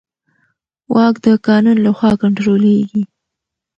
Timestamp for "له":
1.85-1.91